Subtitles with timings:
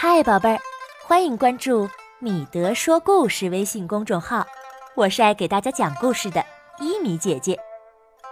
[0.00, 0.60] 嗨，宝贝儿，
[1.02, 1.90] 欢迎关注
[2.22, 4.46] “米德说故事”微信公众号，
[4.94, 6.46] 我是爱给大家讲故事的
[6.78, 7.58] 伊米姐姐。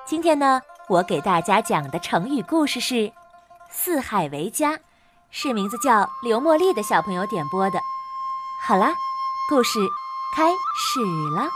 [0.07, 3.13] 今天呢，我给大家讲的成语故事是
[3.69, 4.79] “四海为家”，
[5.33, 7.81] 是名字叫刘茉莉的小朋友点播的。
[8.63, 8.95] 好啦，
[9.51, 9.81] 故事
[10.37, 11.01] 开始
[11.35, 11.51] 了。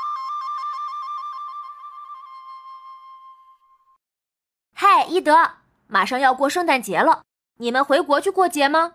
[4.75, 5.53] 嗨，伊德，
[5.87, 7.23] 马上要过圣诞节了，
[7.59, 8.95] 你们回国去过节吗？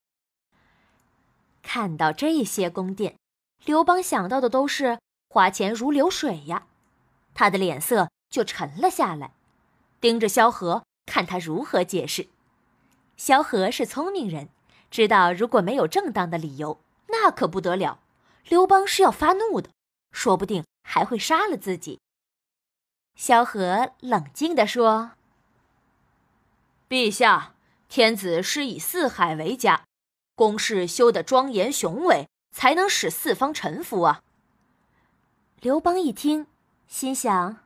[1.61, 3.15] 看到这些宫殿。
[3.65, 6.67] 刘邦想到的都是花钱如流水呀，
[7.33, 9.33] 他的脸色就沉了下来，
[9.99, 12.27] 盯着萧何看他如何解释。
[13.17, 14.49] 萧何是聪明人，
[14.89, 17.99] 知道如果没有正当的理由，那可不得了，
[18.47, 19.69] 刘邦是要发怒的，
[20.11, 21.99] 说不定还会杀了自己。
[23.15, 25.11] 萧何冷静地说
[26.87, 27.53] ：“陛下，
[27.89, 29.83] 天子是以四海为家，
[30.35, 34.21] 宫室修得庄严雄伟。”才能使四方臣服啊！
[35.61, 36.47] 刘邦一听，
[36.87, 37.57] 心想：“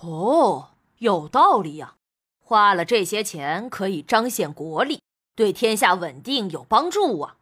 [0.00, 1.94] 哦，有道理呀！
[2.40, 5.00] 花了这些钱，可以彰显国力，
[5.34, 7.36] 对天下稳定有帮助啊！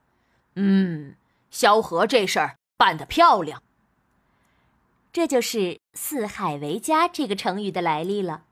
[0.54, 1.16] 嗯，
[1.50, 3.62] 萧何这事儿办得漂亮。
[5.12, 8.44] 这就是‘四海为家’这个成语的来历了。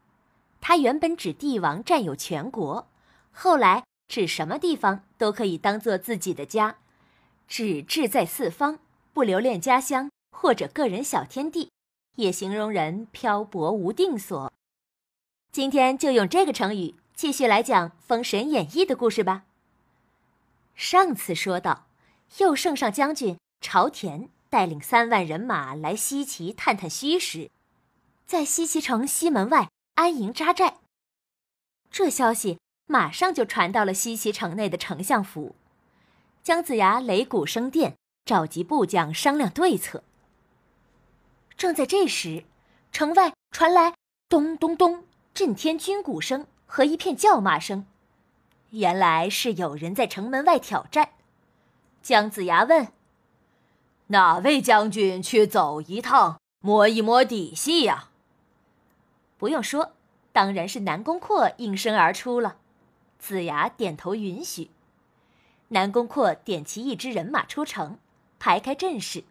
[0.60, 2.88] 它原本指帝王占有全国，
[3.32, 6.76] 后来指什么地方都可以当做自己的家。”
[7.50, 8.78] 指志在四方，
[9.12, 11.72] 不留恋家乡或者个人小天地，
[12.14, 14.52] 也形容人漂泊无定所。
[15.50, 19.46] 今天就用这个成语继续来讲《封神演义》的故事吧。
[20.76, 21.88] 上次说到，
[22.38, 27.50] 右圣上将军朝田带领三万人马来西岐探探虚实，
[28.26, 30.76] 在西岐城西门外安营扎寨。
[31.90, 35.56] 这消息马上就传到了西岐城内的丞相府。
[36.42, 40.02] 姜子牙擂鼓声殿，召集部将商量对策。
[41.54, 42.44] 正在这时，
[42.90, 43.94] 城外传来
[44.26, 47.84] 咚咚咚震天军鼓声和一片叫骂声，
[48.70, 51.10] 原来是有人在城门外挑战。
[52.02, 52.88] 姜子牙问
[54.08, 58.08] ：“哪位将军去走一趟，摸一摸底细呀？”
[59.36, 59.92] 不用说，
[60.32, 62.56] 当然是南宫阔应声而出了。
[63.18, 64.70] 子牙点头允许。
[65.72, 67.98] 南宫阔点齐一支人马出城，
[68.40, 69.22] 排开阵势。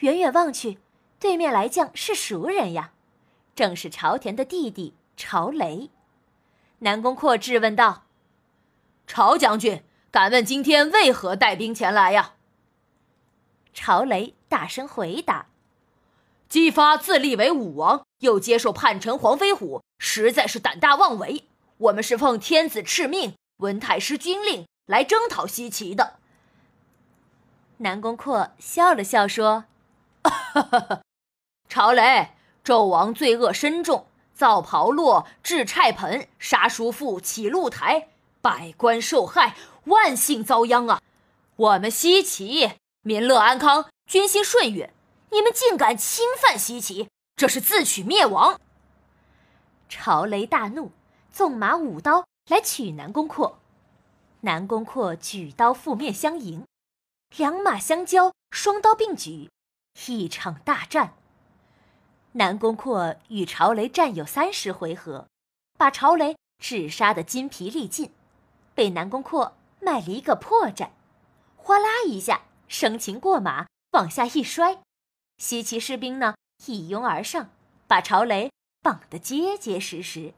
[0.00, 0.78] 远远望去，
[1.18, 2.92] 对面来将是熟人呀，
[3.54, 5.88] 正是朝田的弟弟朝雷。
[6.80, 8.04] 南宫阔质问道
[9.06, 12.34] ：“朝将军，敢问今天为何带兵前来呀？”
[13.72, 15.46] 朝雷大声回答
[16.50, 21.44] ：“姬发自立为武王，又接受叛臣黄飞虎，实在是胆大妄为。
[21.78, 26.14] 我们是奉天子敕命，闻太师军令。”来征讨西岐的。
[27.76, 29.66] 南宫阔笑了笑说
[31.70, 32.30] ：“朝雷，
[32.64, 38.08] 纣王罪恶深重，造炮烙、制菜盆、杀叔父、起露台，
[38.42, 39.54] 百官受害，
[39.84, 41.00] 万姓遭殃啊！
[41.54, 42.72] 我们西岐
[43.02, 44.92] 民乐安康，军心顺远，
[45.30, 47.06] 你们竟敢侵犯西岐，
[47.36, 48.58] 这是自取灭亡！”
[49.88, 50.90] 朝雷大怒，
[51.30, 53.59] 纵马舞刀来取南宫阔。
[54.42, 56.64] 南宫阔举刀负面相迎，
[57.36, 59.50] 两马相交，双刀并举，
[60.06, 61.12] 一场大战。
[62.32, 65.26] 南宫阔与朝雷战有三十回合，
[65.76, 68.12] 把朝雷只杀得筋疲力尽，
[68.74, 70.88] 被南宫阔卖了一个破绽，
[71.56, 74.78] 哗啦一下生擒过马，往下一摔，
[75.36, 76.34] 西岐士兵呢
[76.64, 77.50] 一拥而上，
[77.86, 78.50] 把朝雷
[78.80, 80.32] 绑得结结实实。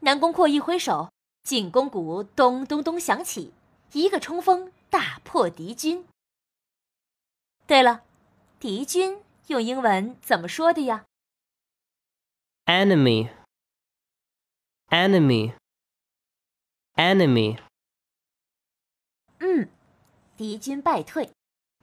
[0.00, 1.10] 南宫阔一挥手，
[1.42, 3.52] 进攻鼓咚咚咚响起，
[3.92, 6.06] 一个冲锋大破敌军。
[7.66, 8.02] 对了，
[8.58, 9.20] 敌军。
[9.48, 11.04] 用英文怎么说的呀
[12.64, 13.28] ？Enemy,
[14.88, 15.54] enemy,
[16.94, 17.58] enemy。
[19.40, 19.68] 嗯，
[20.36, 21.32] 敌军败退，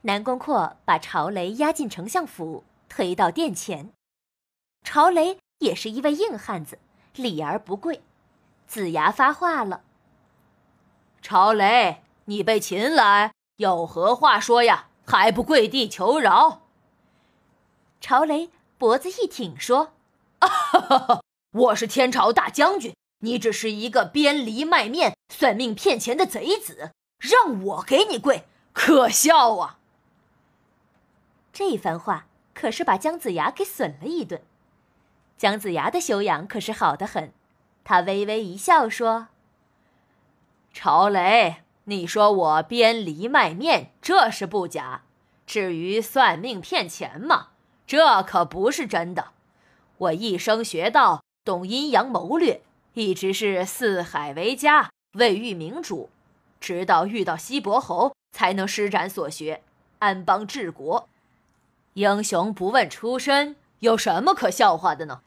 [0.02, 3.92] 南宫阔把朝雷押进丞相府，推到殿前。
[4.82, 6.78] 朝雷也是一位硬汉子，
[7.14, 8.00] 礼而不跪。
[8.70, 9.82] 子牙发话了
[11.20, 14.86] ：“朝雷，你被擒来，有何话说呀？
[15.04, 16.62] 还不跪地求饶？”
[18.00, 19.94] 朝雷脖子一挺，说
[20.38, 21.20] ：“啊哈哈
[21.50, 29.80] 我是天朝大将军，你只是一个编梨卖面、算命骗钱的贼子，让我给你跪，可笑啊！”
[31.52, 34.40] 这番话可是把姜子牙给损了一顿。
[35.36, 37.32] 姜子牙的修养可是好得很，
[37.84, 39.28] 他微微一笑，说
[40.72, 45.02] ：“朝雷，你说我编梨卖面，这是不假。
[45.46, 47.48] 至于算命骗钱嘛？”
[47.86, 49.32] 这可不是真的，
[49.98, 52.62] 我一生学道，懂阴阳谋略，
[52.94, 56.08] 一直是四海为家，未遇明主，
[56.60, 59.62] 直到遇到西伯侯，才能施展所学，
[59.98, 61.08] 安邦治国。
[61.94, 65.22] 英雄不问出身，有什么可笑话的呢？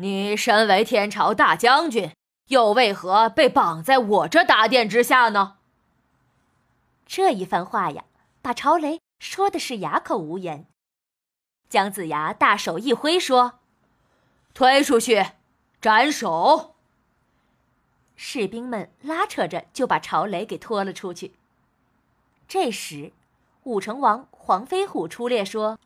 [0.00, 2.12] 你身为天朝大将军，
[2.48, 5.56] 又为何被绑在我这大殿之下呢？
[7.04, 8.04] 这一番话呀，
[8.40, 10.66] 把朝雷说的是哑口无言。
[11.68, 13.58] 姜子牙大手一挥，说
[14.54, 15.32] ：“推出去，
[15.80, 16.76] 斩首！”
[18.14, 21.32] 士兵们拉扯着就把朝雷给拖了出去。
[22.46, 23.12] 这时，
[23.64, 25.78] 武成王黄飞虎出列说：“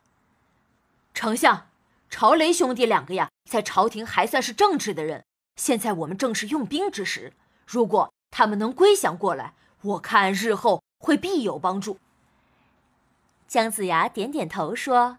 [1.14, 1.68] 丞相，
[2.12, 5.24] 朝雷兄弟两个呀，在朝廷还算是正直的人。
[5.56, 7.32] 现在我们正是用兵之时，
[7.66, 11.98] 如果他们能归降过来，我看日后会必有帮助。”
[13.48, 15.16] 姜子牙点点头说。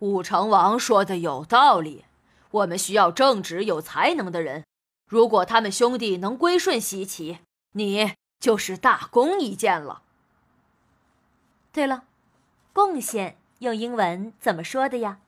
[0.00, 2.04] 武成王说的有道理，
[2.50, 4.64] 我们需要正直有才能的人。
[5.08, 7.38] 如果他们兄弟能归顺西岐，
[7.72, 10.02] 你就是大功一件了。
[11.72, 12.04] 对了，
[12.74, 15.18] 贡献用英文怎么说的呀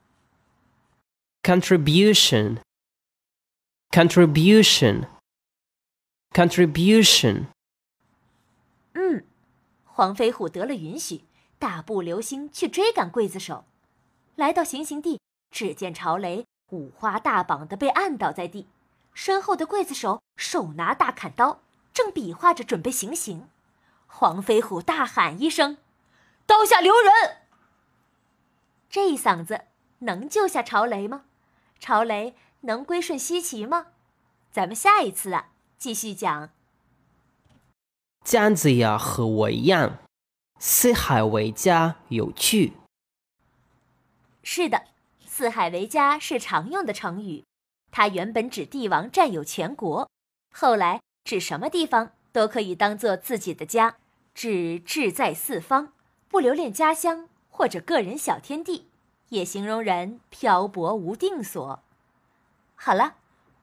[1.45, 2.57] ？Contribution,
[3.91, 5.07] contribution,
[6.31, 7.45] contribution。
[8.93, 9.23] 嗯，
[9.85, 11.23] 黄飞虎得了允许，
[11.59, 13.65] 大步流星去追赶刽子手。
[14.35, 15.21] 来到行刑地，
[15.51, 18.67] 只见朝雷五花大绑的被按倒在地，
[19.13, 21.61] 身后的刽子手手拿大砍刀，
[21.93, 23.47] 正比划着准备行刑。
[24.07, 25.77] 黄飞虎大喊一声
[26.47, 27.37] ：“刀下留人！”
[28.89, 29.65] 这一嗓子
[29.99, 31.25] 能救下朝雷吗？
[31.79, 33.87] 朝雷能归顺西岐吗？
[34.51, 36.49] 咱们下一次啊，继续讲。
[38.23, 39.99] 姜子牙和我一样，
[40.59, 42.73] 四海为家，有趣。
[44.41, 44.85] 是的
[45.25, 47.43] ，“四海为家”是常用的成语，
[47.91, 50.09] 它原本指帝王占有全国，
[50.51, 53.97] 后来指什么地方都可以当做自己的家，
[54.33, 55.93] 指志在四方，
[56.27, 58.87] 不留恋家乡或者个人小天地，
[59.29, 61.79] 也形容人漂泊无定所。
[62.75, 63.13] 好了，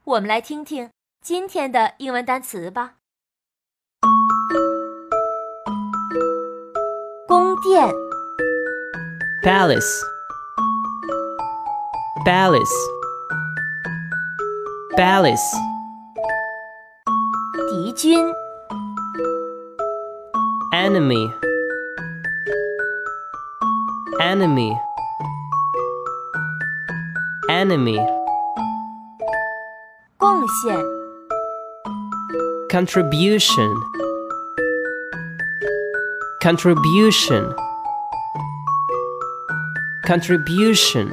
[0.05, 0.91] 我们来听听
[1.21, 2.95] 今天的英文单词吧。
[7.29, 7.89] 宫殿
[9.43, 10.03] ，palace。
[12.25, 12.71] Palace.
[14.97, 15.57] Palace.
[17.69, 18.33] 敌军
[20.73, 21.33] Enemy.
[27.63, 27.97] Enemy.
[30.17, 30.77] 贡献
[32.69, 33.71] Contribution.
[36.41, 37.55] Contribution.
[40.05, 41.09] Contribution.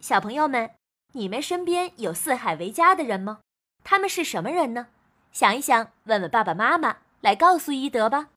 [0.00, 0.70] 小朋友们，
[1.12, 3.40] 你们身边有四海为家的人吗？
[3.84, 4.86] 他们是什么人呢？
[5.32, 8.28] 想一想，问问爸爸妈妈，来告诉伊德吧。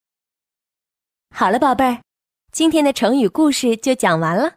[1.33, 2.01] 好了，宝贝儿，
[2.51, 4.55] 今天的成语故事就讲完了。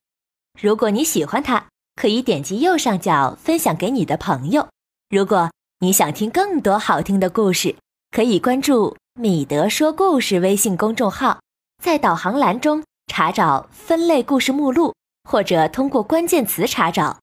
[0.59, 4.69] 如果你喜欢它，可以点击右上角分享给你的朋友。
[5.11, 7.77] 如果你想听更多好听的故事，
[8.11, 11.41] 可以关注“米德说故事”微信公众号。
[11.83, 14.95] 在导航栏中查找分类故事目录，
[15.29, 17.19] 或者通过关键词查找。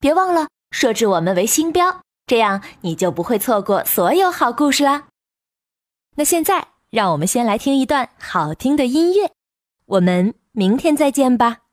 [0.00, 5.08] 别忘了设置我们为星标，这样你就不会错过所有好故事啦。
[6.16, 9.30] 那现在，让我们先来听一段好听的音乐。
[9.84, 11.67] 我们明天再见吧。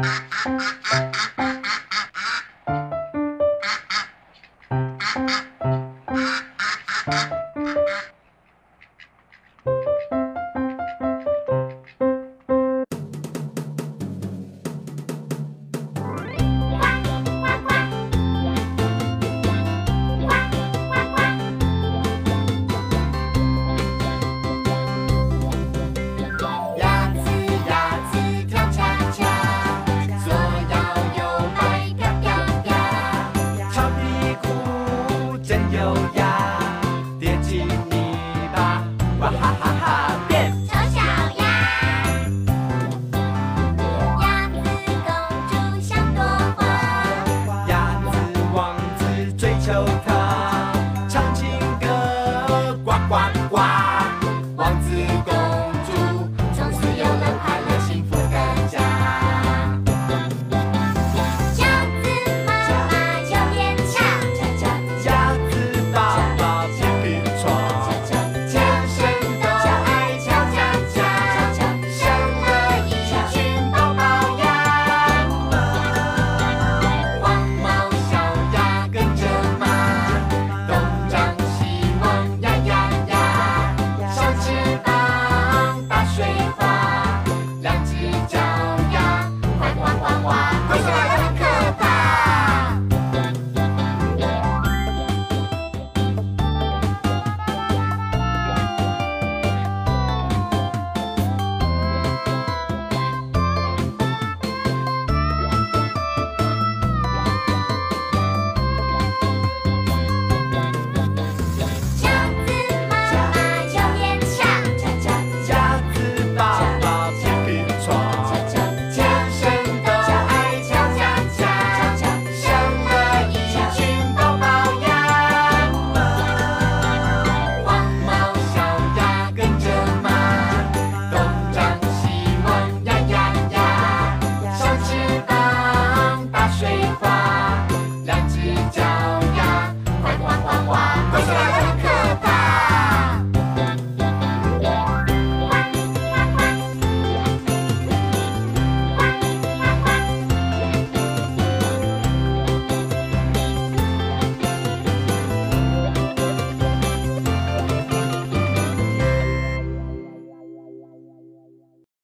[0.00, 0.52] Ha ha
[0.84, 1.87] ha ha ha ha!